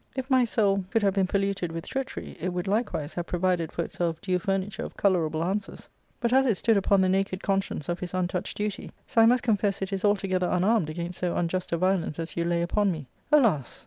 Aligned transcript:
If 0.15 0.31
my 0.31 0.45
soul 0.45 0.83
could 0.89 1.03
have 1.03 1.13
been 1.13 1.27
polluted 1.27 1.71
with 1.71 1.87
treachery, 1.87 2.35
it 2.41 2.49
would 2.49 2.67
likewise 2.67 3.13
have 3.13 3.27
provided 3.27 3.71
for 3.71 3.83
itself 3.83 4.19
due 4.19 4.39
furniture 4.39 4.81
of 4.83 4.97
colourable 4.97 5.43
answers; 5.43 5.87
but 6.19 6.33
as 6.33 6.47
it 6.47 6.55
stood 6.57 6.75
upon 6.75 7.01
the 7.01 7.07
naked 7.07 7.43
conscience 7.43 7.87
of 7.87 7.99
his 7.99 8.15
untouched 8.15 8.57
duty, 8.57 8.89
so 9.05 9.21
I 9.21 9.27
must 9.27 9.43
confess 9.43 9.79
it 9.79 9.93
is 9.93 10.03
altogether 10.03 10.49
unarmed 10.49 10.89
against 10.89 11.19
so 11.19 11.35
unjust 11.35 11.71
a 11.71 11.77
violence 11.77 12.17
as 12.17 12.35
you 12.35 12.43
lay 12.45 12.63
upon 12.63 12.91
me. 12.91 13.05
Alas 13.31 13.79